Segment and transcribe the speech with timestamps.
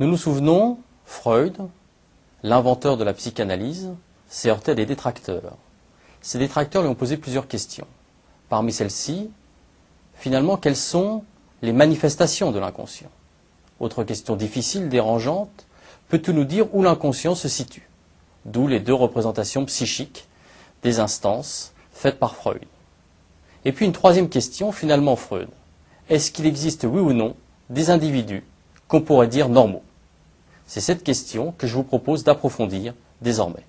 [0.00, 1.56] Nous nous souvenons, Freud,
[2.44, 3.90] l'inventeur de la psychanalyse,
[4.28, 5.56] s'est heurté à des détracteurs.
[6.20, 7.86] Ces détracteurs lui ont posé plusieurs questions.
[8.48, 9.28] Parmi celles-ci,
[10.14, 11.24] finalement, quelles sont
[11.62, 13.10] les manifestations de l'inconscient?
[13.80, 15.66] Autre question difficile, dérangeante,
[16.08, 17.88] peux-tu nous dire où l'inconscient se situe?
[18.44, 20.28] D'où les deux représentations psychiques
[20.84, 22.62] des instances faites par Freud.
[23.64, 25.48] Et puis une troisième question, finalement, Freud.
[26.08, 27.34] Est-ce qu'il existe, oui ou non,
[27.68, 28.44] des individus
[28.86, 29.82] qu'on pourrait dire normaux?
[30.68, 33.64] C'est cette question que je vous propose d'approfondir désormais.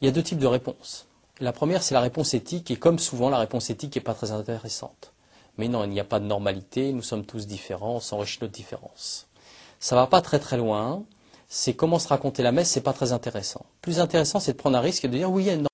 [0.00, 1.08] Il y a deux types de réponses.
[1.40, 4.30] La première, c'est la réponse éthique, et comme souvent, la réponse éthique n'est pas très
[4.30, 5.12] intéressante.
[5.58, 8.54] Mais non, il n'y a pas de normalité, nous sommes tous différents, on s'enrichit notre
[8.54, 9.26] différence.
[9.80, 11.02] Ça va pas très très loin,
[11.48, 13.66] c'est comment se raconter la messe, c'est pas très intéressant.
[13.80, 15.66] Plus intéressant, c'est de prendre un risque et de dire oui, il y a une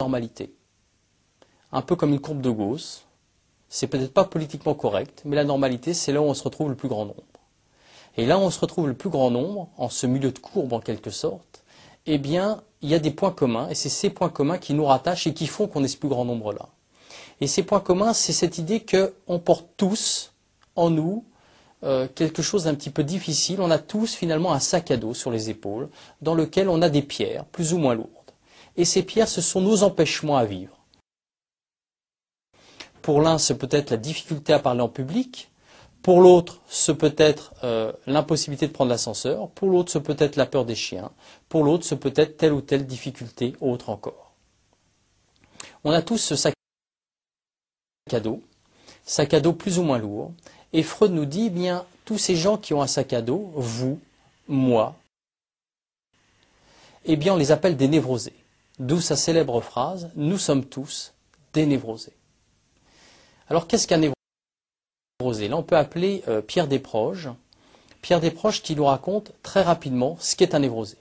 [0.00, 0.52] normalité.
[1.72, 3.06] Un peu comme une courbe de Gauss.
[3.70, 6.76] C'est peut-être pas politiquement correct, mais la normalité, c'est là où on se retrouve le
[6.76, 7.24] plus grand nombre.
[8.16, 10.80] Et là on se retrouve le plus grand nombre, en ce milieu de courbe en
[10.80, 11.62] quelque sorte,
[12.06, 14.84] eh bien, il y a des points communs, et c'est ces points communs qui nous
[14.84, 16.68] rattachent et qui font qu'on est ce plus grand nombre-là.
[17.40, 20.32] Et ces points communs, c'est cette idée qu'on porte tous
[20.74, 21.24] en nous
[21.84, 23.60] euh, quelque chose d'un petit peu difficile.
[23.60, 25.88] On a tous finalement un sac à dos sur les épaules
[26.22, 28.08] dans lequel on a des pierres plus ou moins lourdes.
[28.76, 30.76] Et ces pierres, ce sont nos empêchements à vivre.
[33.02, 35.50] Pour l'un, c'est peut-être la difficulté à parler en public.
[36.02, 39.48] Pour l'autre, ce peut être euh, l'impossibilité de prendre l'ascenseur.
[39.50, 41.10] Pour l'autre, ce peut être la peur des chiens.
[41.48, 44.32] Pour l'autre, ce peut être telle ou telle difficulté, autre encore.
[45.84, 46.54] On a tous ce sac
[48.10, 48.42] à dos,
[49.04, 50.32] sac à dos plus ou moins lourd,
[50.72, 53.50] et Freud nous dit, eh bien, tous ces gens qui ont un sac à dos,
[53.54, 54.00] vous,
[54.46, 54.96] moi,
[57.04, 58.34] eh bien, on les appelle des névrosés.
[58.78, 61.14] D'où sa célèbre phrase, nous sommes tous
[61.52, 62.12] des névrosés.
[63.48, 64.17] Alors, qu'est-ce qu'un névrosé?
[65.20, 67.28] Là, on peut appeler euh, Pierre Desproges.
[68.02, 70.96] Pierre Desproges qui nous raconte très rapidement ce qu'est un névrosé.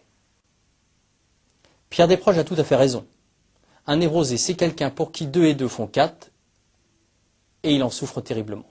[1.91, 3.05] Pierre Desproges a tout à fait raison.
[3.85, 6.31] Un névrosé, c'est quelqu'un pour qui deux et deux font quatre,
[7.61, 8.65] et il en souffre terriblement.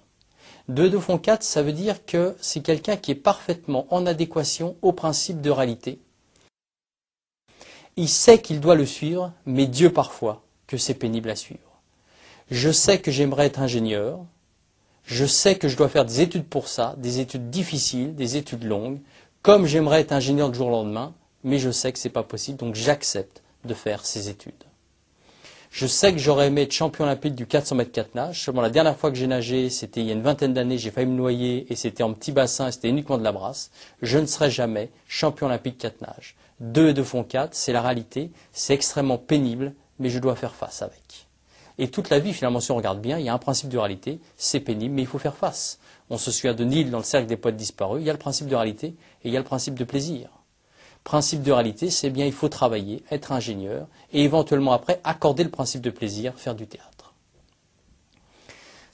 [0.68, 4.76] 2 2 font 4, ça veut dire que c'est quelqu'un qui est parfaitement en adéquation
[4.82, 6.00] au principe de réalité.
[7.94, 11.80] Il sait qu'il doit le suivre, mais Dieu parfois que c'est pénible à suivre.
[12.50, 14.24] Je sais que j'aimerais être ingénieur,
[15.06, 18.64] je sais que je dois faire des études pour ça, des études difficiles, des études
[18.64, 18.98] longues,
[19.40, 22.24] comme j'aimerais être ingénieur du jour au lendemain, mais je sais que ce n'est pas
[22.24, 24.52] possible, donc j'accepte de faire ces études.
[25.70, 28.42] Je sais que j'aurais aimé être champion olympique du 400 mètres 4 nage.
[28.42, 30.90] Seulement la dernière fois que j'ai nagé, c'était il y a une vingtaine d'années, j'ai
[30.90, 33.70] failli me noyer et c'était en petit bassin et c'était uniquement de la brasse.
[34.00, 36.34] Je ne serai jamais champion olympique 4 nage.
[36.60, 40.54] 2 et 2 font 4, c'est la réalité, c'est extrêmement pénible, mais je dois faire
[40.54, 41.25] face avec.
[41.78, 43.78] Et toute la vie, finalement, si on regarde bien, il y a un principe de
[43.78, 45.78] réalité, c'est pénible, mais il faut faire face.
[46.08, 48.18] On se souvient de Nil dans le cercle des poètes disparus, il y a le
[48.18, 48.88] principe de réalité
[49.24, 50.30] et il y a le principe de plaisir
[51.06, 55.50] principe de réalité, c'est bien il faut travailler, être ingénieur, et éventuellement après accorder le
[55.50, 56.95] principe de plaisir, faire du théâtre.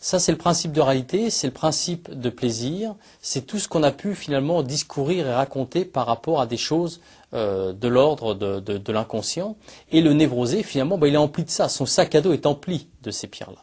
[0.03, 3.85] Ça, c'est le principe de réalité, c'est le principe de plaisir, c'est tout ce qu'on
[3.85, 7.01] a pu finalement discourir et raconter par rapport à des choses
[7.35, 9.57] euh, de l'ordre de, l'inconscient.
[9.93, 12.47] Et le névrosé, finalement, ben, il est empli de ça, son sac à dos est
[12.47, 13.63] empli de ces pierres-là.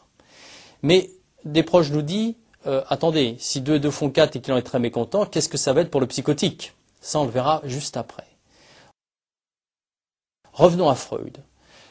[0.81, 1.09] Mais
[1.43, 2.35] des proches nous disent,
[2.67, 5.49] euh, attendez, si deux et deux font quatre et qu'il en est très mécontent, qu'est-ce
[5.49, 6.73] que ça va être pour le psychotique?
[7.01, 8.27] Ça, on le verra juste après.
[10.53, 11.37] Revenons à Freud.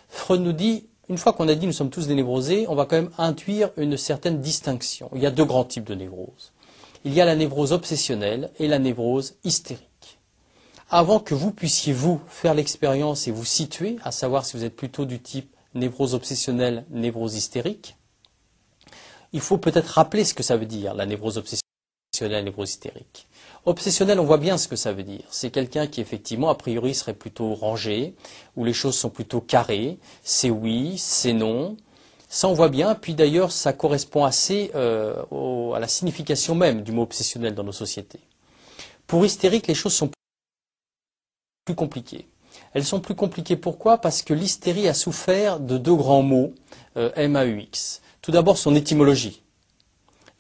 [0.08, 2.84] Freud nous dit, une fois qu'on a dit nous sommes tous des névrosés, on va
[2.84, 5.10] quand même intuire une certaine distinction.
[5.14, 6.52] Il y a deux grands types de névrose.
[7.04, 10.18] Il y a la névrose obsessionnelle et la névrose hystérique.
[10.90, 14.76] Avant que vous puissiez, vous, faire l'expérience et vous situer, à savoir si vous êtes
[14.76, 17.96] plutôt du type névrose obsessionnelle, névrose hystérique,
[19.32, 23.27] il faut peut-être rappeler ce que ça veut dire, la névrose obsessionnelle, névrose hystérique.
[23.68, 25.24] Obsessionnel, on voit bien ce que ça veut dire.
[25.28, 28.14] C'est quelqu'un qui, effectivement, a priori, serait plutôt rangé,
[28.56, 29.98] où les choses sont plutôt carrées.
[30.22, 31.76] C'est oui, c'est non.
[32.30, 32.94] Ça, on voit bien.
[32.94, 35.22] Puis d'ailleurs, ça correspond assez euh,
[35.74, 38.20] à la signification même du mot obsessionnel dans nos sociétés.
[39.06, 40.08] Pour hystérique, les choses sont
[41.66, 42.26] plus compliquées.
[42.72, 43.98] Elles sont plus compliquées pourquoi?
[43.98, 46.54] Parce que l'hystérie a souffert de deux grands mots,
[46.96, 48.00] euh, M-A-U-X.
[48.22, 49.42] Tout d'abord, son étymologie.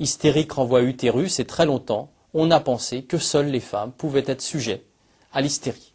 [0.00, 4.24] Hystérique renvoie à utérus et très longtemps, on a pensé que seules les femmes pouvaient
[4.26, 4.86] être sujettes
[5.32, 5.94] à l'hystérie.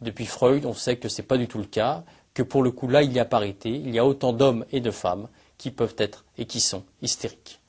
[0.00, 2.70] Depuis Freud, on sait que ce n'est pas du tout le cas, que pour le
[2.70, 5.28] coup là, il y a parité, il y a autant d'hommes et de femmes
[5.58, 7.60] qui peuvent être et qui sont hystériques.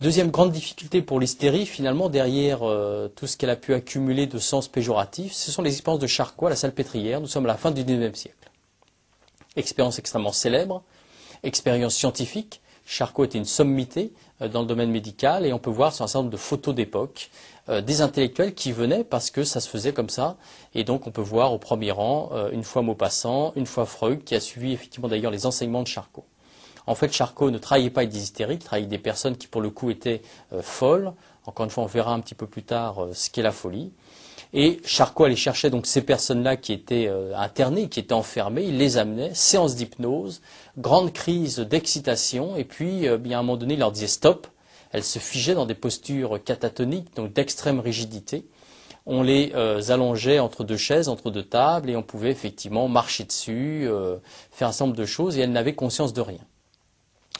[0.00, 4.38] Deuxième grande difficulté pour l'hystérie, finalement, derrière euh, tout ce qu'elle a pu accumuler de
[4.38, 7.20] sens péjoratif, ce sont les expériences de Charcot à la salpêtrière.
[7.20, 8.50] Nous sommes à la fin du XIXe siècle.
[9.56, 10.84] Expérience extrêmement célèbre,
[11.42, 12.60] expérience scientifique.
[12.90, 16.08] Charcot était une sommité euh, dans le domaine médical et on peut voir sur un
[16.08, 17.30] certain nombre de photos d'époque
[17.68, 20.38] euh, des intellectuels qui venaient parce que ça se faisait comme ça.
[20.74, 24.24] Et donc on peut voir au premier rang euh, une fois Maupassant, une fois Freud
[24.24, 26.24] qui a suivi effectivement d'ailleurs les enseignements de Charcot.
[26.86, 29.48] En fait, Charcot ne travaillait pas avec des hystériques, il travaillait avec des personnes qui
[29.48, 30.22] pour le coup étaient
[30.62, 31.12] folles.
[31.44, 33.92] Encore une fois, on verra un petit peu plus tard ce qu'est la folie.
[34.54, 38.96] Et Charcot allait chercher donc ces personnes-là qui étaient internées, qui étaient enfermées, il les
[38.96, 40.40] amenait, séance d'hypnose,
[40.78, 44.46] grande crise d'excitation, et puis bien à un moment donné, il leur disait stop,
[44.92, 48.46] elles se figeaient dans des postures catatoniques, donc d'extrême rigidité.
[49.06, 53.24] On les euh, allongeait entre deux chaises, entre deux tables, et on pouvait effectivement marcher
[53.24, 54.18] dessus, euh,
[54.50, 56.40] faire un certain nombre de choses, et elles n'avaient conscience de rien.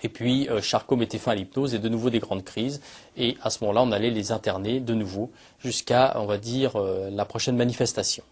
[0.02, 2.80] Et puis euh, Charcot mettait fin à l'hypnose et de nouveau des grandes crises.
[3.16, 7.24] Et à ce moment-là, on allait les interner de nouveau jusqu'à, on va dire, la
[7.24, 8.24] prochaine manifestation.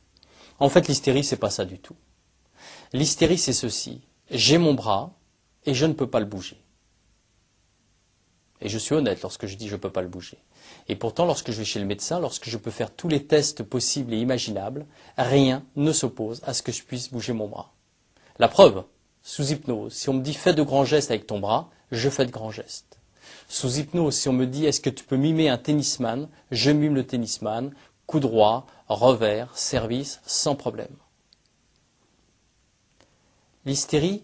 [0.59, 1.97] En fait, l'hystérie, c'est pas ça du tout.
[2.93, 4.01] L'hystérie, c'est ceci.
[4.31, 5.13] J'ai mon bras
[5.65, 6.61] et je ne peux pas le bouger.
[8.61, 10.39] Et je suis honnête lorsque je dis je ne peux pas le bouger.
[10.89, 13.63] Et pourtant, lorsque je vais chez le médecin, lorsque je peux faire tous les tests
[13.63, 14.87] possibles et imaginables,
[15.19, 17.73] rien ne s'oppose à ce que je puisse bouger mon bras.
[18.39, 18.85] La preuve,
[19.27, 22.25] sous hypnose, si on me dit fais de grands gestes avec ton bras, je fais
[22.25, 23.01] de grands gestes.
[23.49, 26.95] Sous hypnose, si on me dit est-ce que tu peux mimer un tennisman, je mime
[26.95, 27.75] le tennisman,
[28.07, 30.95] coup droit, revers, service, sans problème.
[33.65, 34.23] L'hystérie,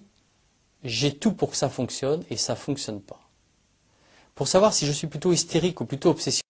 [0.85, 3.23] j'ai tout pour que ça fonctionne et ça ne fonctionne pas
[4.35, 6.43] pour savoir si je suis plutôt hystérique ou plutôt obsessionnel,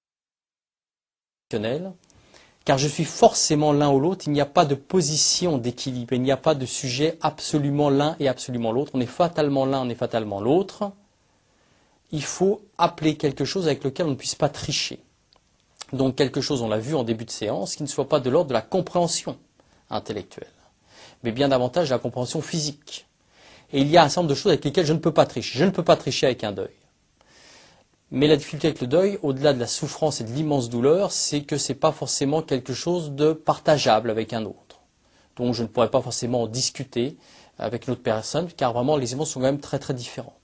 [2.64, 6.22] car je suis forcément l'un ou l'autre, il n'y a pas de position d'équilibre, il
[6.22, 9.88] n'y a pas de sujet absolument l'un et absolument l'autre, on est fatalement l'un, on
[9.88, 10.92] est fatalement l'autre.
[12.12, 15.00] Il faut appeler quelque chose avec lequel on ne puisse pas tricher.
[15.92, 18.30] Donc quelque chose, on l'a vu en début de séance, qui ne soit pas de
[18.30, 19.38] l'ordre de la compréhension
[19.90, 20.52] intellectuelle,
[21.22, 23.06] mais bien davantage de la compréhension physique.
[23.72, 25.26] Et il y a un certain nombre de choses avec lesquelles je ne peux pas
[25.26, 25.58] tricher.
[25.58, 26.74] Je ne peux pas tricher avec un deuil.
[28.14, 31.44] Mais la difficulté avec le deuil, au-delà de la souffrance et de l'immense douleur, c'est
[31.44, 34.82] que ce n'est pas forcément quelque chose de partageable avec un autre.
[35.36, 37.16] Donc je ne pourrais pas forcément en discuter
[37.58, 40.34] avec une autre personne, car vraiment les émotions sont quand même très très différentes.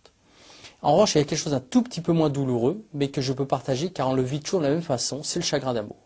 [0.81, 3.21] En revanche, il y a quelque chose d'un tout petit peu moins douloureux, mais que
[3.21, 5.75] je peux partager car on le vit toujours de la même façon, c'est le chagrin
[5.75, 5.97] d'amour.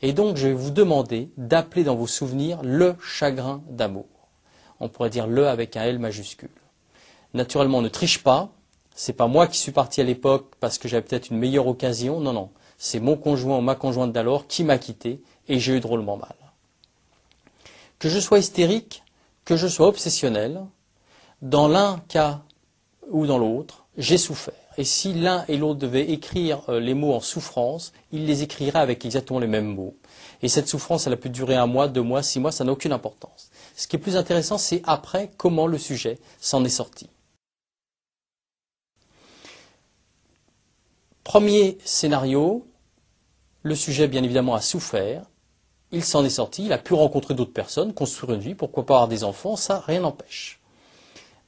[0.00, 4.06] Et donc je vais vous demander d'appeler dans vos souvenirs le chagrin d'amour.
[4.80, 6.48] On pourrait dire le avec un L majuscule.
[7.34, 8.52] Naturellement, on ne triche pas,
[8.94, 12.20] c'est pas moi qui suis parti à l'époque parce que j'avais peut-être une meilleure occasion.
[12.20, 12.50] Non, non.
[12.78, 16.34] C'est mon conjoint ou ma conjointe d'alors qui m'a quitté et j'ai eu drôlement mal.
[17.98, 19.02] Que je sois hystérique,
[19.44, 20.64] que je sois obsessionnel,
[21.42, 22.42] dans l'un cas
[23.10, 24.54] ou dans l'autre, j'ai souffert.
[24.76, 28.80] Et si l'un et l'autre devaient écrire euh, les mots en souffrance, ils les écriraient
[28.80, 29.94] avec exactement les mêmes mots.
[30.42, 32.72] Et cette souffrance, elle a pu durer un mois, deux mois, six mois, ça n'a
[32.72, 33.50] aucune importance.
[33.76, 37.08] Ce qui est plus intéressant, c'est après comment le sujet s'en est sorti.
[41.24, 42.66] Premier scénario,
[43.62, 45.24] le sujet bien évidemment a souffert,
[45.90, 48.94] il s'en est sorti, il a pu rencontrer d'autres personnes, construire une vie, pourquoi pas
[48.94, 50.60] avoir des enfants, ça rien n'empêche.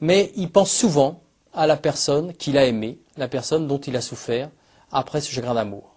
[0.01, 1.21] Mais il pense souvent
[1.53, 4.51] à la personne qu'il a aimée, la personne dont il a souffert
[4.91, 5.95] après ce chagrin d'amour.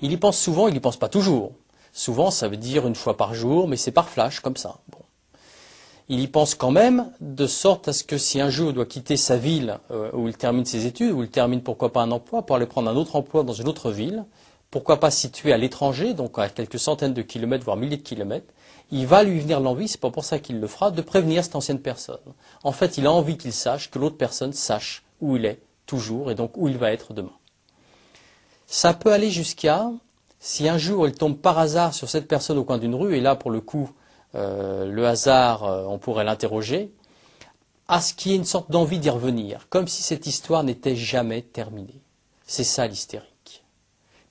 [0.00, 1.52] Il y pense souvent, il n'y pense pas toujours.
[1.92, 4.80] Souvent, ça veut dire une fois par jour, mais c'est par flash, comme ça
[6.10, 8.84] il y pense quand même, de sorte à ce que si un jour il doit
[8.84, 12.10] quitter sa ville euh, où il termine ses études, où il termine pourquoi pas un
[12.10, 14.24] emploi, pour aller prendre un autre emploi dans une autre ville,
[14.72, 18.52] pourquoi pas situé à l'étranger, donc à quelques centaines de kilomètres, voire milliers de kilomètres,
[18.90, 21.54] il va lui venir l'envie, c'est pas pour ça qu'il le fera, de prévenir cette
[21.54, 22.18] ancienne personne.
[22.64, 26.32] En fait, il a envie qu'il sache, que l'autre personne sache où il est toujours
[26.32, 27.30] et donc où il va être demain.
[28.66, 29.92] Ça peut aller jusqu'à,
[30.40, 33.20] si un jour il tombe par hasard sur cette personne au coin d'une rue, et
[33.20, 33.90] là pour le coup
[34.34, 36.92] le hasard, euh, on pourrait l'interroger,
[37.88, 40.96] à ce qu'il y ait une sorte d'envie d'y revenir, comme si cette histoire n'était
[40.96, 42.00] jamais terminée.
[42.46, 43.64] C'est ça l'hystérique.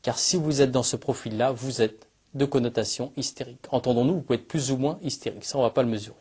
[0.01, 3.65] Car si vous êtes dans ce profil-là, vous êtes de connotation hystérique.
[3.71, 6.15] Entendons-nous, vous pouvez être plus ou moins hystérique, ça on ne va pas le mesurer.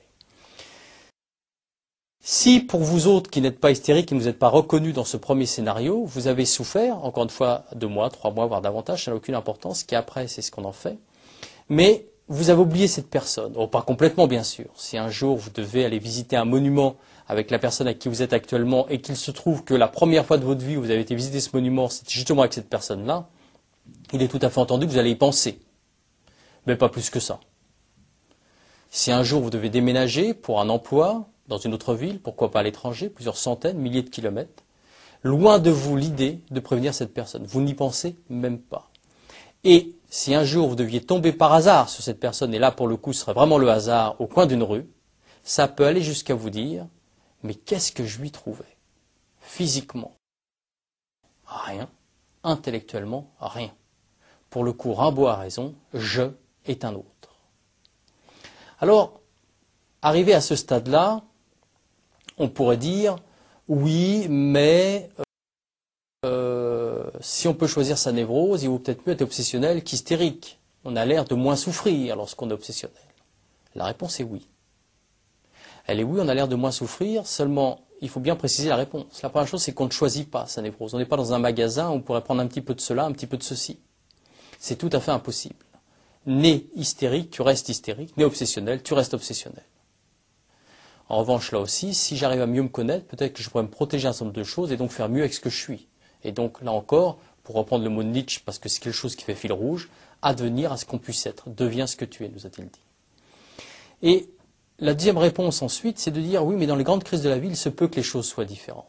[2.21, 5.05] Si pour vous autres qui n'êtes pas hystériques, qui ne vous êtes pas reconnus dans
[5.05, 9.05] ce premier scénario, vous avez souffert, encore une fois, deux mois, trois mois, voire davantage,
[9.05, 10.99] ça n'a aucune importance, ce qui après, c'est ce qu'on en fait.
[11.69, 13.55] Mais vous avez oublié cette personne.
[13.57, 14.67] Oh, pas complètement, bien sûr.
[14.75, 18.23] Si un jour vous devez aller visiter un monument avec la personne avec qui vous
[18.23, 20.91] êtes actuellement et qu'il se trouve que la première fois de votre vie où vous
[20.91, 23.29] avez été visiter ce monument, c'était justement avec cette personne-là,
[24.13, 25.61] il est tout à fait entendu que vous allez y penser.
[26.67, 27.41] Mais pas plus que ça.
[28.91, 32.61] Si un jour vous devez déménager pour un emploi dans une autre ville, pourquoi pas
[32.61, 34.65] à l'étranger, plusieurs centaines, milliers de kilomètres,
[35.23, 37.45] loin de vous l'idée de prévenir cette personne.
[37.45, 38.91] Vous n'y pensez même pas.
[39.65, 42.89] Et si un jour vous deviez tomber par hasard sur cette personne, et là pour
[42.89, 44.89] le coup ce serait vraiment le hasard au coin d'une rue,
[45.43, 46.87] ça peut aller jusqu'à vous dire,
[47.43, 48.77] mais qu'est-ce que je lui trouvais?
[49.41, 50.13] Physiquement,
[51.47, 51.89] rien,
[52.43, 53.71] intellectuellement, rien.
[54.51, 56.31] Pour le coup, Rimbaud a raison, je
[56.67, 57.37] est un autre.
[58.81, 59.21] Alors,
[60.03, 61.23] arrivé à ce stade-là,
[62.39, 63.17] on pourrait dire,
[63.67, 65.11] oui, mais
[66.25, 66.58] euh,
[67.21, 70.59] si on peut choisir sa névrose, il vaut peut-être mieux être obsessionnel qu'hystérique.
[70.85, 72.97] On a l'air de moins souffrir lorsqu'on est obsessionnel.
[73.75, 74.47] La réponse est oui.
[75.87, 78.77] Elle est oui, on a l'air de moins souffrir, seulement il faut bien préciser la
[78.77, 79.23] réponse.
[79.23, 80.95] La première chose, c'est qu'on ne choisit pas sa névrose.
[80.95, 83.05] On n'est pas dans un magasin où on pourrait prendre un petit peu de cela,
[83.05, 83.79] un petit peu de ceci.
[84.59, 85.57] C'est tout à fait impossible.
[86.27, 88.17] Né hystérique, tu restes hystérique.
[88.17, 89.65] Né obsessionnel, tu restes obsessionnel.
[91.09, 93.71] En revanche, là aussi, si j'arrive à mieux me connaître, peut-être que je pourrais me
[93.71, 95.88] protéger un certain nombre de choses et donc faire mieux avec ce que je suis.
[96.25, 99.17] Et donc, là encore, pour reprendre le mot de Nietzsche, parce que c'est quelque chose
[99.17, 99.89] qui fait fil rouge,
[100.23, 101.49] advenir à ce qu'on puisse être.
[101.51, 102.81] Deviens ce que tu es, nous a-t-il dit.
[104.03, 104.31] Et
[104.79, 107.39] la deuxième réponse ensuite, c'est de dire oui, mais dans les grandes crises de la
[107.39, 108.87] vie, il se peut que les choses soient différentes.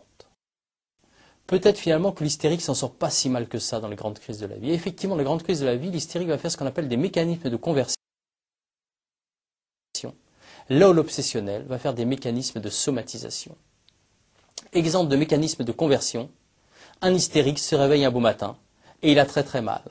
[1.48, 4.38] Peut-être finalement que l'hystérique s'en sort pas si mal que ça dans les grandes crises
[4.38, 4.70] de la vie.
[4.70, 6.98] Et effectivement, les grandes crises de la vie, l'hystérique va faire ce qu'on appelle des
[6.98, 7.96] mécanismes de conversion.
[10.70, 13.58] Là où l'obsessionnel va faire des mécanismes de somatisation.
[14.74, 16.30] Exemple de mécanisme de conversion,
[17.02, 18.58] un hystérique se réveille un beau matin
[19.02, 19.82] et il a très très mal.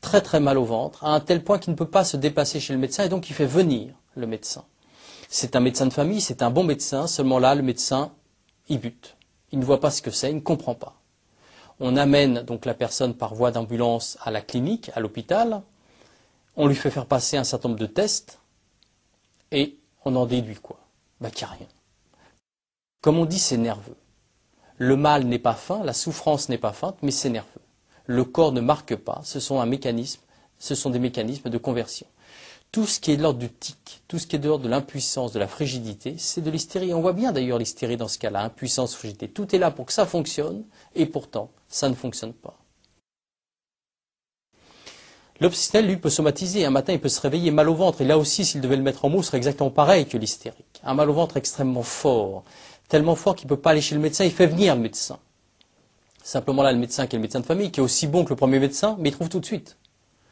[0.00, 2.60] Très très mal au ventre, à un tel point qu'il ne peut pas se dépasser
[2.60, 4.64] chez le médecin et donc il fait venir le médecin.
[5.28, 8.12] C'est un médecin de famille, c'est un bon médecin, seulement là, le médecin,
[8.68, 9.16] il bute.
[9.50, 11.00] Il ne voit pas ce que c'est, il ne comprend pas.
[11.80, 15.62] On amène donc la personne par voie d'ambulance à la clinique, à l'hôpital,
[16.56, 18.38] on lui fait faire passer un certain nombre de tests,
[19.50, 20.78] et on en déduit quoi?
[21.20, 21.66] Bah qu'il n'y a rien.
[23.00, 23.96] Comme on dit, c'est nerveux.
[24.78, 27.48] Le mal n'est pas fin, la souffrance n'est pas feinte, mais c'est nerveux.
[28.06, 30.20] Le corps ne marque pas, ce sont un mécanisme,
[30.58, 32.06] ce sont des mécanismes de conversion
[32.74, 34.68] tout ce qui est de l'ordre du tic, tout ce qui est de l'ordre de
[34.68, 36.92] l'impuissance, de la frigidité, c'est de l'hystérie.
[36.92, 39.28] On voit bien d'ailleurs l'hystérie dans ce cas-là, impuissance, frigidité.
[39.28, 40.64] Tout est là pour que ça fonctionne,
[40.96, 42.58] et pourtant, ça ne fonctionne pas.
[45.38, 46.64] L'obsessionnel, lui, peut somatiser.
[46.64, 48.00] Un matin, il peut se réveiller mal au ventre.
[48.00, 50.80] Et là aussi, s'il devait le mettre en mots, ce serait exactement pareil que l'hystérique.
[50.82, 52.42] Un mal au ventre extrêmement fort.
[52.94, 54.24] Tellement fort qu'il ne peut pas aller chez le médecin.
[54.24, 55.18] Il fait venir le médecin.
[56.22, 58.30] Simplement là, le médecin qui est le médecin de famille, qui est aussi bon que
[58.30, 59.78] le premier médecin, mais il trouve tout de suite.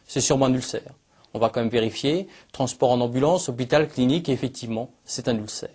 [0.06, 0.92] C'est sûrement un ulcère.
[1.34, 2.28] On va quand même vérifier.
[2.52, 5.70] Transport en ambulance, hôpital, clinique, effectivement, c'est un ulcère.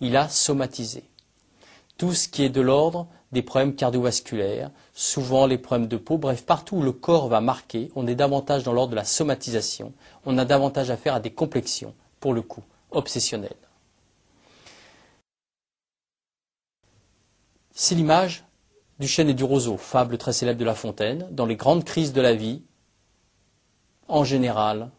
[0.00, 1.04] Il a somatisé.
[1.96, 6.44] Tout ce qui est de l'ordre des problèmes cardiovasculaires, souvent les problèmes de peau, bref,
[6.44, 9.92] partout où le corps va marquer, on est davantage dans l'ordre de la somatisation,
[10.26, 13.54] on a davantage affaire à des complexions, pour le coup, obsessionnelles.
[17.74, 18.44] C'est l'image
[18.98, 21.26] du chêne et du roseau, fable très célèbre de La Fontaine.
[21.30, 22.62] Dans les grandes crises de la vie,
[24.08, 24.90] en général,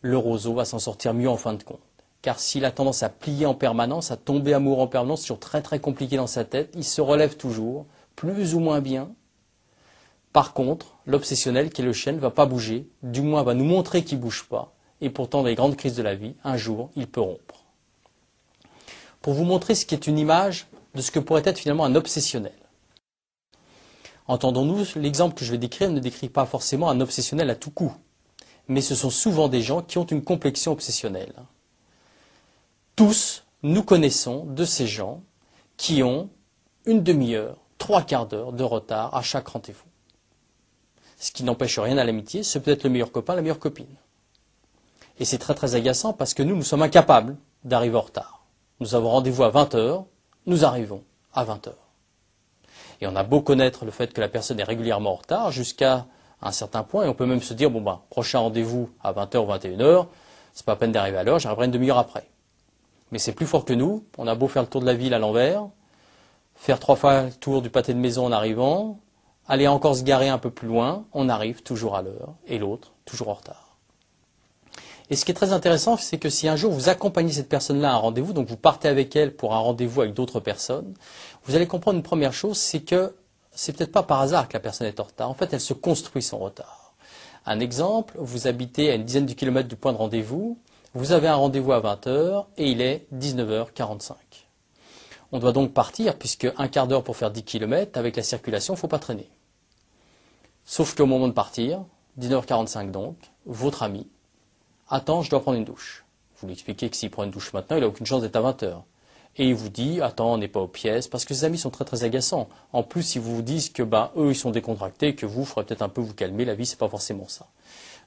[0.00, 1.80] le roseau va s'en sortir mieux en fin de compte.
[2.22, 5.62] Car s'il a tendance à plier en permanence, à tomber amoureux en permanence, toujours très
[5.62, 9.10] très compliqué dans sa tête, il se relève toujours, plus ou moins bien.
[10.32, 13.64] Par contre, l'obsessionnel, qui est le chêne, ne va pas bouger, du moins va nous
[13.64, 16.56] montrer qu'il ne bouge pas, et pourtant dans les grandes crises de la vie, un
[16.56, 17.64] jour, il peut rompre.
[19.22, 21.94] Pour vous montrer ce qui est une image de ce que pourrait être finalement un
[21.94, 22.52] obsessionnel.
[24.26, 27.92] Entendons-nous, l'exemple que je vais décrire ne décrit pas forcément un obsessionnel à tout coup
[28.70, 31.34] mais ce sont souvent des gens qui ont une complexion obsessionnelle.
[32.94, 35.24] Tous, nous connaissons de ces gens
[35.76, 36.30] qui ont
[36.86, 39.88] une demi-heure, trois quarts d'heure de retard à chaque rendez-vous.
[41.18, 43.96] Ce qui n'empêche rien à l'amitié, c'est peut-être le meilleur copain, la meilleure copine.
[45.18, 48.44] Et c'est très très agaçant parce que nous, nous sommes incapables d'arriver en retard.
[48.78, 50.04] Nous avons rendez-vous à 20 heures,
[50.46, 51.90] nous arrivons à 20 heures.
[53.00, 56.06] Et on a beau connaître le fait que la personne est régulièrement en retard jusqu'à
[56.42, 59.12] à un certain point, et on peut même se dire, bon ben, prochain rendez-vous à
[59.12, 60.06] 20h ou 21h,
[60.52, 62.28] c'est pas la peine d'arriver à l'heure, j'arriverai une demi-heure après.
[63.12, 65.14] Mais c'est plus fort que nous, on a beau faire le tour de la ville
[65.14, 65.66] à l'envers,
[66.54, 68.98] faire trois fois le tour du pâté de maison en arrivant,
[69.48, 72.92] aller encore se garer un peu plus loin, on arrive toujours à l'heure, et l'autre
[73.04, 73.69] toujours en retard.
[75.10, 77.90] Et ce qui est très intéressant, c'est que si un jour vous accompagnez cette personne-là
[77.90, 80.94] à un rendez-vous, donc vous partez avec elle pour un rendez-vous avec d'autres personnes,
[81.44, 83.16] vous allez comprendre une première chose, c'est que
[83.50, 85.28] c'est peut-être pas par hasard que la personne est en retard.
[85.28, 86.94] En fait, elle se construit son retard.
[87.44, 90.58] Un exemple, vous habitez à une dizaine de kilomètres du point de rendez-vous,
[90.94, 94.14] vous avez un rendez-vous à 20h et il est 19h45.
[95.32, 98.74] On doit donc partir, puisque un quart d'heure pour faire 10 km, avec la circulation,
[98.74, 99.28] il ne faut pas traîner.
[100.64, 101.84] Sauf qu'au moment de partir,
[102.20, 104.06] 19h45 donc, votre ami
[104.90, 106.04] attend, je dois prendre une douche.
[106.38, 108.42] Vous lui expliquez que s'il prend une douche maintenant, il n'a aucune chance d'être à
[108.52, 108.82] 20h
[109.36, 111.70] et il vous dit attends on n'est pas aux pièces parce que ses amis sont
[111.70, 112.48] très très agaçants.
[112.72, 115.82] En plus ils vous disent que ben eux ils sont décontractés que vous ferez peut-être
[115.82, 117.46] un peu vous calmer la vie c'est pas forcément ça.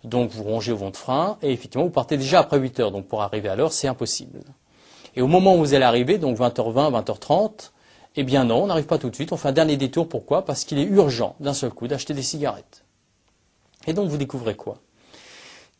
[0.03, 3.07] Donc vous rongez vos de frein et effectivement vous partez déjà après 8 heures donc
[3.07, 4.41] pour arriver à l'heure c'est impossible.
[5.15, 7.71] Et au moment où vous allez arriver donc 20h20 20h30
[8.15, 10.09] Eh bien non, on n'arrive pas tout de suite, on fait un dernier détour.
[10.09, 10.43] Pourquoi?
[10.43, 12.83] Parce qu'il est urgent, d'un seul coup, d'acheter des cigarettes.
[13.85, 14.79] Et donc vous découvrez quoi?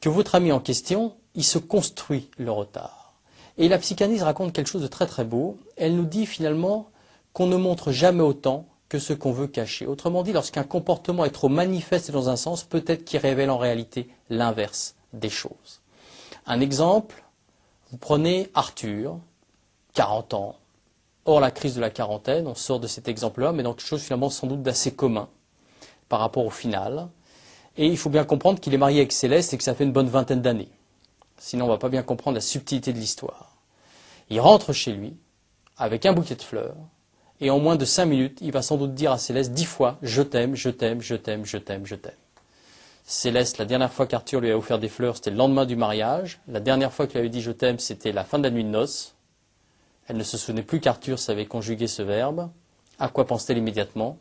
[0.03, 3.13] Que votre ami en question, il se construit le retard.
[3.57, 5.57] Et la psychanalyse raconte quelque chose de très très beau.
[5.77, 6.89] Elle nous dit finalement
[7.31, 9.85] qu'on ne montre jamais autant que ce qu'on veut cacher.
[9.85, 14.09] Autrement dit, lorsqu'un comportement est trop manifeste dans un sens, peut-être qu'il révèle en réalité
[14.29, 15.79] l'inverse des choses.
[16.47, 17.23] Un exemple,
[17.91, 19.17] vous prenez Arthur,
[19.93, 20.57] 40 ans,
[21.23, 24.03] hors la crise de la quarantaine, on sort de cet exemple-là, mais dans quelque chose
[24.03, 25.29] finalement sans doute d'assez commun
[26.09, 27.07] par rapport au final.
[27.77, 29.91] Et il faut bien comprendre qu'il est marié avec Céleste et que ça fait une
[29.91, 30.69] bonne vingtaine d'années.
[31.37, 33.57] Sinon, on ne va pas bien comprendre la subtilité de l'histoire.
[34.29, 35.15] Il rentre chez lui
[35.77, 36.75] avec un bouquet de fleurs
[37.41, 39.97] et en moins de cinq minutes, il va sans doute dire à Céleste dix fois
[40.01, 42.13] Je t'aime, je t'aime, je t'aime, je t'aime, je t'aime.
[43.05, 46.39] Céleste, la dernière fois qu'Arthur lui a offert des fleurs, c'était le lendemain du mariage.
[46.47, 48.63] La dernière fois qu'il lui avait dit je t'aime, c'était la fin de la nuit
[48.63, 49.15] de noces.
[50.07, 52.49] Elle ne se souvenait plus qu'Arthur savait conjuguer ce verbe.
[52.99, 54.17] À quoi pense-t-elle immédiatement?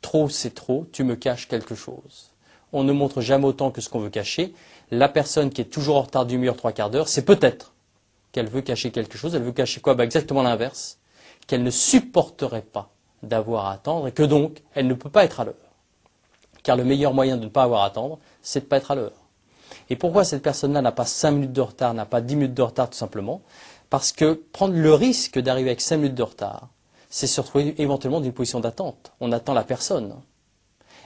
[0.00, 2.30] Trop, c'est trop, tu me caches quelque chose.
[2.72, 4.54] On ne montre jamais autant que ce qu'on veut cacher.
[4.90, 7.72] La personne qui est toujours en retard du mur trois quarts d'heure, c'est peut-être
[8.32, 9.34] qu'elle veut cacher quelque chose.
[9.34, 9.94] Elle veut cacher quoi?
[9.94, 10.98] Bah Exactement l'inverse.
[11.46, 12.90] Qu'elle ne supporterait pas
[13.22, 15.68] d'avoir à attendre et que donc elle ne peut pas être à l'heure
[16.68, 18.90] car le meilleur moyen de ne pas avoir à attendre, c'est de ne pas être
[18.90, 19.12] à l'heure.
[19.88, 22.60] Et pourquoi cette personne-là n'a pas 5 minutes de retard, n'a pas 10 minutes de
[22.60, 23.40] retard tout simplement?
[23.88, 26.68] Parce que prendre le risque d'arriver avec 5 minutes de retard,
[27.08, 29.12] c'est se retrouver éventuellement dans une position d'attente.
[29.20, 30.14] On attend la personne.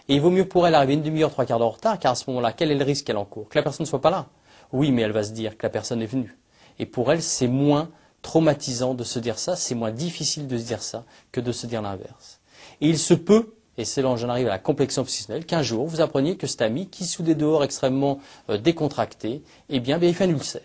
[0.09, 2.13] Et il vaut mieux pour elle arriver une demi-heure, trois quarts d'heure en retard, car
[2.13, 4.11] à ce moment-là, quel est le risque qu'elle encourt Que la personne ne soit pas
[4.11, 4.27] là.
[4.73, 6.37] Oui, mais elle va se dire que la personne est venue.
[6.79, 7.91] Et pour elle, c'est moins
[8.23, 11.67] traumatisant de se dire ça, c'est moins difficile de se dire ça que de se
[11.67, 12.41] dire l'inverse.
[12.81, 15.63] Et il se peut et c'est là où j'en arrive à la complexion obsessionnelle, qu'un
[15.63, 19.99] jour vous appreniez que cet ami, qui sous des dehors extrêmement euh, décontractés, eh bien,
[20.01, 20.63] il fait un ulcère.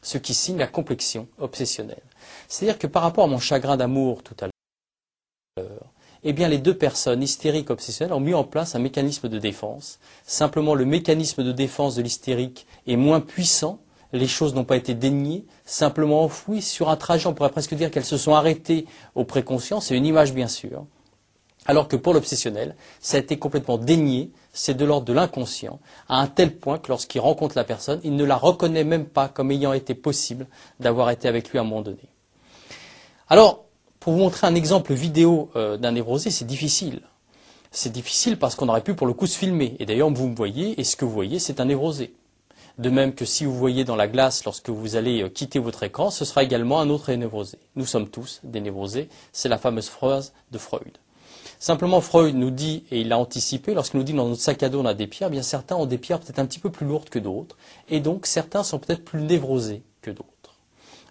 [0.00, 2.02] Ce qui signe la complexion obsessionnelle.
[2.46, 4.46] C'est-à-dire que par rapport à mon chagrin d'amour tout à
[5.58, 5.92] l'heure,
[6.24, 9.98] eh bien, les deux personnes hystériques obsessionnelles ont mis en place un mécanisme de défense.
[10.26, 13.80] Simplement, le mécanisme de défense de l'hystérique est moins puissant.
[14.12, 17.26] Les choses n'ont pas été déniées, simplement enfouies sur un trajet.
[17.26, 19.80] On pourrait presque dire qu'elles se sont arrêtées au préconscient.
[19.80, 20.86] C'est une image, bien sûr.
[21.66, 26.18] Alors que pour l'obsessionnel, ça a été complètement dénié, c'est de l'ordre de l'inconscient, à
[26.18, 29.50] un tel point que lorsqu'il rencontre la personne, il ne la reconnaît même pas comme
[29.50, 30.46] ayant été possible
[30.80, 32.08] d'avoir été avec lui à un moment donné.
[33.28, 33.66] Alors,
[34.00, 37.02] pour vous montrer un exemple vidéo euh, d'un névrosé, c'est difficile.
[37.70, 39.76] C'est difficile parce qu'on aurait pu pour le coup se filmer.
[39.78, 42.14] Et d'ailleurs, vous me voyez, et ce que vous voyez, c'est un névrosé.
[42.78, 45.82] De même que si vous voyez dans la glace lorsque vous allez euh, quitter votre
[45.82, 47.58] écran, ce sera également un autre névrosé.
[47.74, 49.08] Nous sommes tous des névrosés.
[49.32, 50.98] C'est la fameuse phrase de Freud.
[51.58, 54.68] Simplement, Freud nous dit, et il l'a anticipé, lorsqu'il nous dit dans notre sac à
[54.68, 56.86] dos on a des pierres, bien certains ont des pierres peut-être un petit peu plus
[56.86, 57.56] lourdes que d'autres,
[57.88, 60.37] et donc certains sont peut-être plus névrosés que d'autres.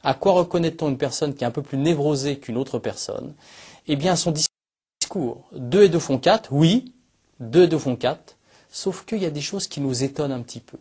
[0.03, 3.33] À quoi reconnaît-on une personne qui est un peu plus névrosée qu'une autre personne?
[3.87, 5.47] Eh bien, son discours.
[5.53, 6.93] Deux et deux font quatre, oui,
[7.39, 8.37] deux et deux font quatre,
[8.69, 10.77] sauf qu'il y a des choses qui nous étonnent un petit peu.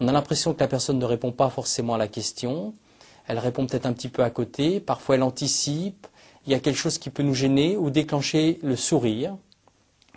[0.00, 2.74] On a l'impression que la personne ne répond pas forcément à la question,
[3.26, 6.06] elle répond peut-être un petit peu à côté, parfois elle anticipe,
[6.46, 9.36] il y a quelque chose qui peut nous gêner ou déclencher le sourire.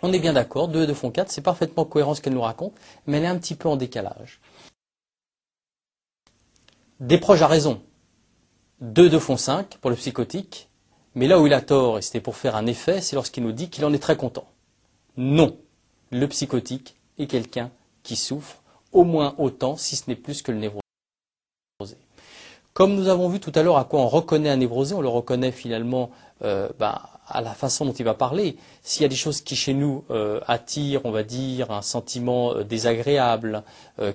[0.02, 2.40] On est bien d'accord, 2 et 2 font 4, c'est parfaitement cohérent ce qu'elle nous
[2.40, 2.74] raconte,
[3.06, 4.40] mais elle est un petit peu en décalage.
[7.00, 7.80] Des proches a raison.
[8.80, 10.68] 2 et 2 font 5 pour le psychotique,
[11.14, 13.52] mais là où il a tort, et c'était pour faire un effet, c'est lorsqu'il nous
[13.52, 14.46] dit qu'il en est très content.
[15.16, 15.56] Non,
[16.10, 17.70] le psychotique est quelqu'un
[18.04, 18.62] qui souffre
[18.92, 20.82] au moins autant, si ce n'est plus que le névrosé.
[22.72, 25.08] Comme nous avons vu tout à l'heure à quoi on reconnaît un névrosé, on le
[25.08, 26.10] reconnaît finalement
[26.42, 28.56] euh, bah, à la façon dont il va parler.
[28.84, 32.54] S'il y a des choses qui chez nous euh, attirent, on va dire, un sentiment
[32.54, 33.64] euh, désagréable,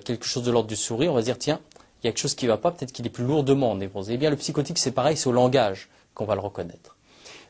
[0.04, 1.60] quelque chose de l'ordre du sourire, on va dire tiens,
[2.04, 4.12] il y a quelque chose qui ne va pas, peut-être qu'il est plus lourdement névrosé.
[4.12, 6.98] Eh bien, le psychotique, c'est pareil, c'est au langage qu'on va le reconnaître.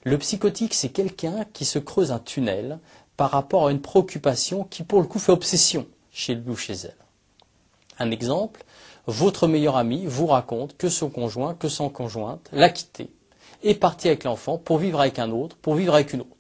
[0.05, 2.79] Le psychotique, c'est quelqu'un qui se creuse un tunnel
[3.17, 6.75] par rapport à une préoccupation qui, pour le coup, fait obsession chez lui ou chez
[6.75, 6.95] elle.
[7.99, 8.63] Un exemple,
[9.09, 13.11] votre meilleur ami vous raconte que son conjoint, que son conjointe l'a quitté,
[13.65, 16.31] est parti avec l'enfant pour vivre avec un autre, pour vivre avec une autre.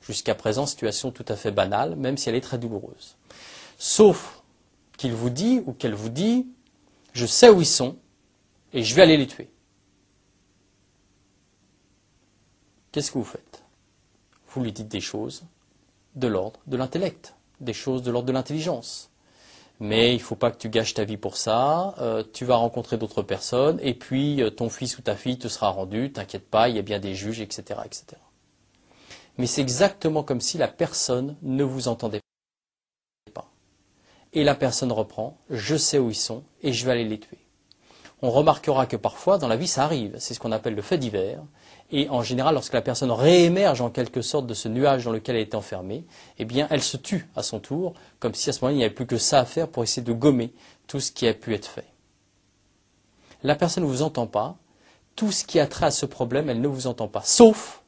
[0.00, 3.16] Jusqu'à présent, situation tout à fait banale, même si elle est très douloureuse.
[3.78, 4.42] Sauf
[4.96, 6.46] qu'il vous dit ou qu'elle vous dit,
[7.18, 7.96] je sais où ils sont
[8.72, 9.50] et je vais aller les tuer.
[12.92, 13.64] Qu'est-ce que vous faites?
[14.48, 15.44] Vous lui dites des choses
[16.14, 19.10] de l'ordre de l'intellect, des choses de l'ordre de l'intelligence
[19.80, 22.56] mais il ne faut pas que tu gâches ta vie pour ça, euh, tu vas
[22.56, 26.48] rencontrer d'autres personnes, et puis euh, ton fils ou ta fille te sera rendu, t'inquiète
[26.48, 27.80] pas, il y a bien des juges, etc.
[27.84, 28.20] etc.
[29.36, 32.27] Mais c'est exactement comme si la personne ne vous entendait pas.
[34.32, 37.38] Et la personne reprend, je sais où ils sont, et je vais aller les tuer.
[38.20, 40.16] on remarquera que parfois, dans la vie, ça arrive.
[40.18, 41.42] C'est ce qu'on appelle le fait divers.
[41.90, 45.36] Et en général, lorsque la personne réémerge en quelque sorte de ce nuage dans lequel
[45.36, 46.04] elle est enfermée,
[46.38, 48.84] eh bien, elle se tue à son tour, comme si à ce moment-là, il n'y
[48.84, 50.52] avait plus que ça à faire pour essayer de gommer
[50.86, 51.86] tout ce qui a pu être fait.
[53.42, 54.56] La personne ne vous entend pas.
[55.16, 57.22] Tout ce qui a trait à ce problème, elle ne vous entend pas.
[57.24, 57.82] Sauf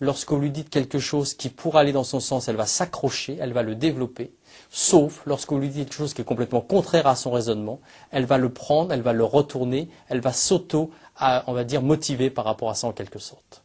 [0.00, 3.36] lorsque vous lui dites quelque chose qui pourra aller dans son sens, elle va s'accrocher,
[3.40, 4.32] elle va le développer.
[4.70, 7.80] Sauf lorsque vous lui dites quelque chose qui est complètement contraire à son raisonnement,
[8.10, 12.30] elle va le prendre, elle va le retourner, elle va s'auto, on va dire, motiver
[12.30, 13.62] par rapport à ça en quelque sorte.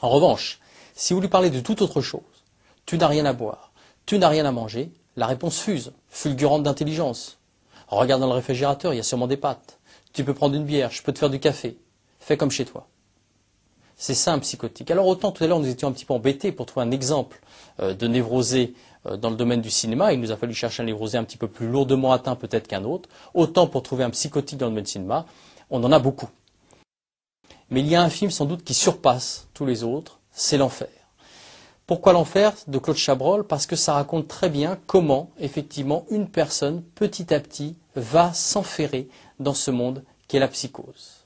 [0.00, 0.60] En revanche,
[0.94, 2.20] si vous lui parlez de toute autre chose,
[2.86, 3.72] tu n'as rien à boire,
[4.06, 7.38] tu n'as rien à manger, la réponse fuse, fulgurante d'intelligence.
[7.88, 9.78] Regarde dans le réfrigérateur, il y a sûrement des pâtes.
[10.12, 11.78] Tu peux prendre une bière, je peux te faire du café.
[12.18, 12.88] Fais comme chez toi.
[14.04, 14.90] C'est ça un psychotique.
[14.90, 17.40] Alors autant tout à l'heure nous étions un petit peu embêtés pour trouver un exemple
[17.80, 18.74] euh, de névrosé
[19.06, 21.38] euh, dans le domaine du cinéma, il nous a fallu chercher un névrosé un petit
[21.38, 24.84] peu plus lourdement atteint peut-être qu'un autre, autant pour trouver un psychotique dans le domaine
[24.84, 25.24] du cinéma,
[25.70, 26.28] on en a beaucoup.
[27.70, 30.88] Mais il y a un film sans doute qui surpasse tous les autres, c'est L'Enfer.
[31.86, 32.52] Pourquoi l'enfer?
[32.66, 37.40] De Claude Chabrol Parce que ça raconte très bien comment, effectivement, une personne, petit à
[37.40, 39.08] petit, va s'enferrer
[39.40, 41.24] dans ce monde qu'est la psychose.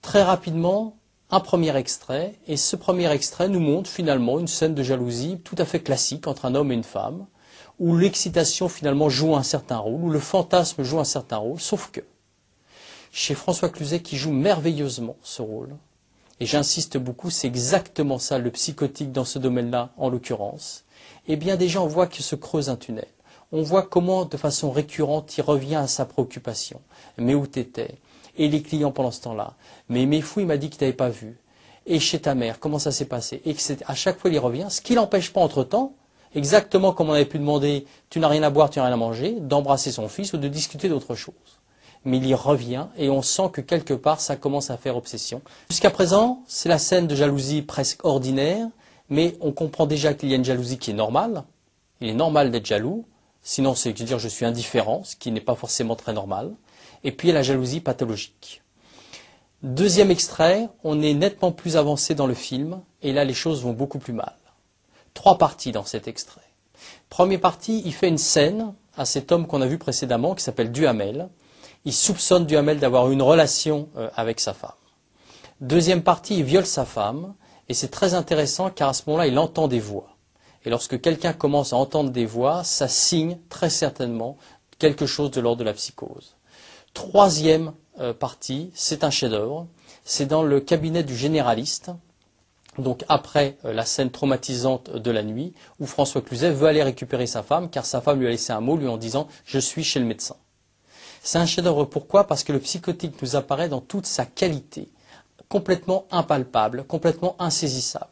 [0.00, 0.97] Très rapidement,
[1.30, 5.56] un premier extrait, et ce premier extrait nous montre finalement une scène de jalousie tout
[5.58, 7.26] à fait classique entre un homme et une femme,
[7.78, 11.90] où l'excitation finalement joue un certain rôle, où le fantasme joue un certain rôle, sauf
[11.90, 12.00] que,
[13.12, 15.76] chez François Cluzet qui joue merveilleusement ce rôle,
[16.40, 20.84] et j'insiste beaucoup, c'est exactement ça le psychotique dans ce domaine-là, en l'occurrence,
[21.26, 23.08] eh bien déjà on voit qu'il se creuse un tunnel.
[23.50, 26.82] On voit comment, de façon récurrente, il revient à sa préoccupation.
[27.16, 27.96] Mais où t'étais?
[28.38, 29.54] Et les clients pendant ce temps-là.
[29.88, 31.38] Mais mes fous, il m'a dit qu'il t'avait pas vu.
[31.86, 33.42] Et chez ta mère, comment ça s'est passé?
[33.44, 34.66] Et à chaque fois, il y revient.
[34.70, 35.94] Ce qui l'empêche pas, entre-temps,
[36.34, 38.98] exactement comme on avait pu demander, tu n'as rien à boire, tu n'as rien à
[38.98, 41.34] manger, d'embrasser son fils ou de discuter d'autre chose
[42.04, 45.42] mais il y revient et on sent que quelque part ça commence à faire obsession.
[45.68, 48.66] Jusqu'à présent, c'est la scène de jalousie presque ordinaire,
[49.10, 51.44] mais on comprend déjà qu'il y a une jalousie qui est normale.
[52.00, 53.04] Il est normal d'être jaloux,
[53.42, 56.52] sinon c'est dire je suis indifférent, ce qui n'est pas forcément très normal.
[57.04, 58.62] Et puis la jalousie pathologique.
[59.62, 63.72] Deuxième extrait, on est nettement plus avancé dans le film, et là les choses vont
[63.72, 64.34] beaucoup plus mal.
[65.14, 66.40] Trois parties dans cet extrait.
[67.08, 70.70] Première partie, il fait une scène à cet homme qu'on a vu précédemment, qui s'appelle
[70.70, 71.28] Duhamel,
[71.84, 74.72] il soupçonne Duhamel d'avoir une relation euh, avec sa femme.
[75.60, 77.34] Deuxième partie, il viole sa femme,
[77.68, 80.16] et c'est très intéressant car à ce moment-là, il entend des voix.
[80.64, 84.36] Et lorsque quelqu'un commence à entendre des voix, ça signe très certainement
[84.78, 86.36] quelque chose de l'ordre de la psychose.
[86.94, 89.66] Troisième euh, partie, c'est un chef-d'œuvre.
[90.04, 91.90] C'est dans le cabinet du généraliste,
[92.78, 97.26] donc après euh, la scène traumatisante de la nuit, où François Cluzet veut aller récupérer
[97.26, 99.84] sa femme, car sa femme lui a laissé un mot lui en disant Je suis
[99.84, 100.36] chez le médecin.
[101.22, 102.26] C'est un chef-d'œuvre pourquoi?
[102.26, 104.88] Parce que le psychotique nous apparaît dans toute sa qualité,
[105.48, 108.06] complètement impalpable, complètement insaisissable.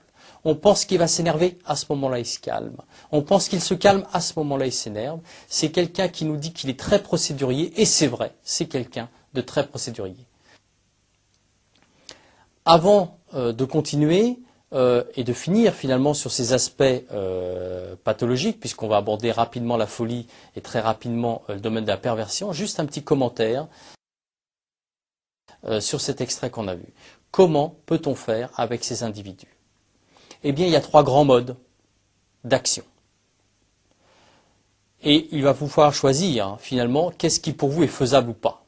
[0.48, 2.76] On pense qu'il va s'énerver, à ce moment-là il se calme.
[3.10, 5.18] On pense qu'il se calme, à ce moment-là il s'énerve.
[5.48, 9.40] C'est quelqu'un qui nous dit qu'il est très procédurier, et c'est vrai, c'est quelqu'un de
[9.40, 10.24] très procédurier.
[12.64, 14.38] Avant euh, de continuer,
[14.72, 19.88] euh, et de finir finalement sur ces aspects euh, pathologiques, puisqu'on va aborder rapidement la
[19.88, 23.66] folie et très rapidement le domaine de la perversion, juste un petit commentaire
[25.80, 26.94] sur cet extrait qu'on a vu.
[27.32, 29.55] Comment peut-on faire avec ces individus?
[30.48, 31.56] Eh bien, il y a trois grands modes
[32.44, 32.84] d'action.
[35.02, 38.32] Et il va vous falloir choisir hein, finalement qu'est-ce qui pour vous est faisable ou
[38.32, 38.64] pas.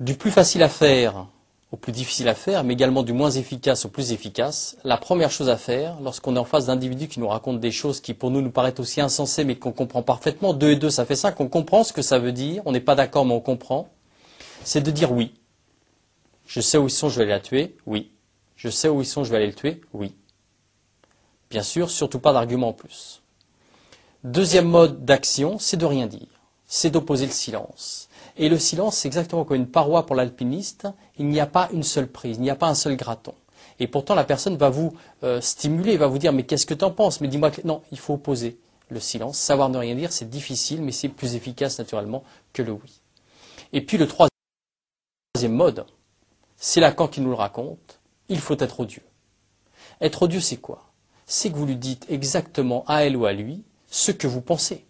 [0.00, 1.28] Du plus facile à faire
[1.70, 5.30] au plus difficile à faire, mais également du moins efficace au plus efficace, la première
[5.30, 8.32] chose à faire, lorsqu'on est en face d'individus qui nous racontent des choses qui pour
[8.32, 11.30] nous nous paraissent aussi insensées, mais qu'on comprend parfaitement, deux et deux ça fait ça,
[11.30, 13.90] qu'on comprend ce que ça veut dire, on n'est pas d'accord mais on comprend,
[14.64, 15.34] c'est de dire oui.
[16.48, 18.10] Je sais où ils sont, je vais la tuer, oui.
[18.56, 20.14] Je sais où ils sont, je vais aller le tuer, oui.
[21.50, 23.22] Bien sûr, surtout pas d'argument en plus.
[24.24, 26.26] Deuxième mode d'action, c'est de rien dire.
[26.66, 28.08] C'est d'opposer le silence.
[28.36, 30.88] Et le silence, c'est exactement comme une paroi pour l'alpiniste.
[31.18, 33.34] Il n'y a pas une seule prise, il n'y a pas un seul graton.
[33.78, 36.84] Et pourtant, la personne va vous euh, stimuler, va vous dire, mais qu'est-ce que tu
[36.84, 37.20] en penses?
[37.20, 37.60] Mais dis-moi que...
[37.64, 39.38] Non, il faut opposer le silence.
[39.38, 43.00] Savoir ne rien dire, c'est difficile, mais c'est plus efficace naturellement que le oui.
[43.72, 44.30] Et puis le troisième
[45.52, 45.84] mode,
[46.56, 47.95] c'est Lacan qui nous le raconte,
[48.28, 49.02] il faut être odieux.
[50.00, 50.90] Être odieux, c'est quoi?
[51.26, 54.84] C'est que vous lui dites exactement à elle ou à lui ce que vous pensez.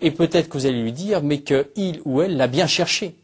[0.00, 3.16] Et peut-être que vous allez lui dire, mais qu'il ou elle l'a bien cherché.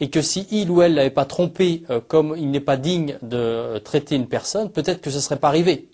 [0.00, 3.18] Et que si il ou elle l'avait pas trompé, euh, comme il n'est pas digne
[3.22, 5.88] de traiter une personne, peut-être que ce ne serait pas arrivé.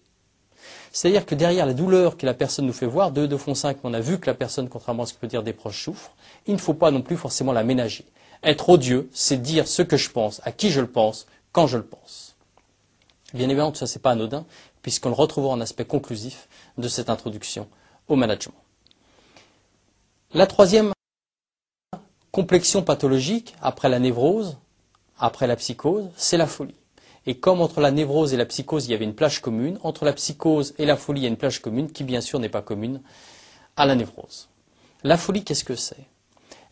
[0.92, 3.78] C'est-à-dire que derrière la douleur que la personne nous fait voir, 2, 2 font 5,
[3.82, 6.12] on a vu que la personne, contrairement à ce que peut dire des proches, souffre,
[6.46, 8.04] il ne faut pas non plus forcément la ménager.
[8.44, 11.78] Être odieux, c'est dire ce que je pense, à qui je le pense, quand je
[11.78, 12.23] le pense.
[13.34, 14.46] Bien évidemment, ça, c'est pas anodin,
[14.80, 17.68] puisqu'on le retrouvera en aspect conclusif de cette introduction
[18.06, 18.54] au management.
[20.32, 20.92] La troisième
[22.30, 24.56] complexion pathologique, après la névrose,
[25.18, 26.76] après la psychose, c'est la folie.
[27.26, 30.04] Et comme entre la névrose et la psychose, il y avait une plage commune, entre
[30.04, 32.48] la psychose et la folie, il y a une plage commune qui, bien sûr, n'est
[32.48, 33.00] pas commune
[33.76, 34.48] à la névrose.
[35.02, 36.06] La folie, qu'est-ce que c'est?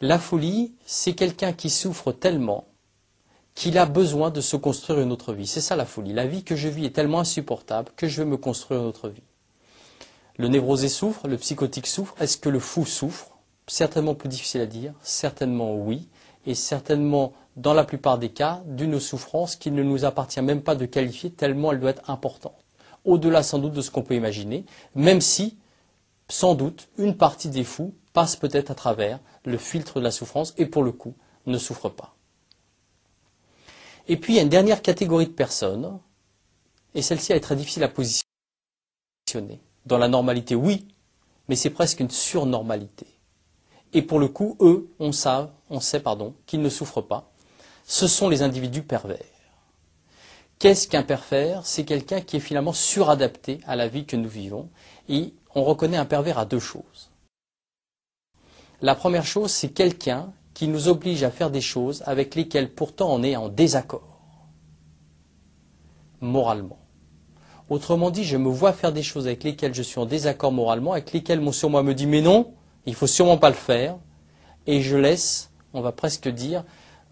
[0.00, 2.66] La folie, c'est quelqu'un qui souffre tellement
[3.54, 5.46] qu'il a besoin de se construire une autre vie.
[5.46, 6.12] C'est ça la folie.
[6.12, 9.08] La vie que je vis est tellement insupportable que je veux me construire une autre
[9.08, 9.22] vie.
[10.38, 12.14] Le névrosé souffre, le psychotique souffre.
[12.20, 13.28] Est-ce que le fou souffre?
[13.66, 16.08] Certainement plus difficile à dire, certainement oui,
[16.46, 20.74] et certainement dans la plupart des cas d'une souffrance qui ne nous appartient même pas
[20.74, 22.56] de qualifier tellement elle doit être importante.
[23.04, 25.58] Au-delà sans doute de ce qu'on peut imaginer, même si,
[26.28, 30.54] sans doute, une partie des fous passe peut-être à travers le filtre de la souffrance
[30.56, 31.14] et pour le coup
[31.46, 32.14] ne souffre pas.
[34.08, 35.98] Et puis il y a une dernière catégorie de personnes,
[36.94, 39.60] et celle-ci est très difficile à positionner.
[39.86, 40.86] Dans la normalité, oui,
[41.48, 43.06] mais c'est presque une surnormalité.
[43.92, 46.02] Et pour le coup, eux, on, sait, on sait
[46.46, 47.30] qu'ils ne souffrent pas.
[47.84, 49.18] Ce sont les individus pervers.
[50.58, 51.66] Qu'est-ce qu'un pervers?
[51.66, 54.70] C'est quelqu'un qui est finalement suradapté à la vie que nous vivons.
[55.08, 57.10] Et on reconnaît un pervers à deux choses.
[58.80, 63.12] La première chose, c'est quelqu'un qui nous oblige à faire des choses avec lesquelles pourtant
[63.12, 64.20] on est en désaccord,
[66.20, 66.78] moralement.
[67.68, 70.92] Autrement dit, je me vois faire des choses avec lesquelles je suis en désaccord moralement,
[70.92, 72.54] avec lesquelles mon sur moi me dit mais non,
[72.86, 73.96] il faut sûrement pas le faire,
[74.66, 76.64] et je laisse, on va presque dire,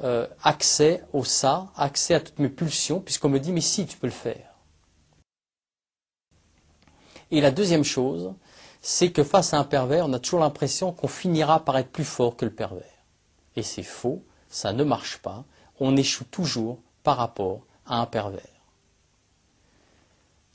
[0.03, 3.97] euh, accès au ça, accès à toutes mes pulsions, puisqu'on me dit mais si, tu
[3.97, 4.55] peux le faire.
[7.31, 8.35] Et la deuxième chose,
[8.81, 12.05] c'est que face à un pervers, on a toujours l'impression qu'on finira par être plus
[12.05, 12.90] fort que le pervers.
[13.61, 15.45] Et c'est faux, ça ne marche pas,
[15.81, 18.41] on échoue toujours par rapport à un pervers.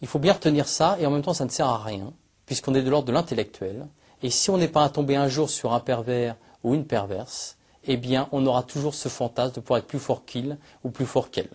[0.01, 2.13] Il faut bien retenir ça, et en même temps ça ne sert à rien,
[2.47, 3.85] puisqu'on est de l'ordre de l'intellectuel,
[4.23, 7.95] et si on n'est pas tombé un jour sur un pervers ou une perverse, eh
[7.95, 11.29] bien, on aura toujours ce fantasme de pouvoir être plus fort qu'il ou plus fort
[11.29, 11.51] qu'elle.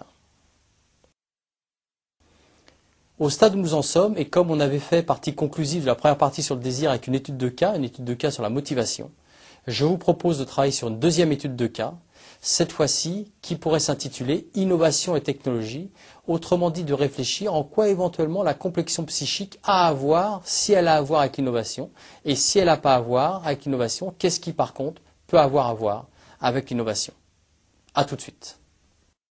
[3.19, 5.97] Au stade où nous en sommes, et comme on avait fait partie conclusive de la
[5.97, 8.45] première partie sur le désir avec une étude de cas, une étude de cas sur
[8.45, 9.11] la motivation,
[9.66, 11.94] je vous propose de travailler sur une deuxième étude de cas,
[12.40, 15.90] cette fois-ci qui pourrait s'intituler Innovation et technologie,
[16.27, 20.88] autrement dit de réfléchir en quoi éventuellement la complexion psychique a à voir, si elle
[20.88, 21.90] a à voir avec l'innovation,
[22.25, 25.66] et si elle n'a pas à voir avec l'innovation, qu'est-ce qui par contre peut avoir
[25.68, 26.07] à voir
[26.40, 27.12] avec l'innovation.
[27.94, 28.60] A tout de suite.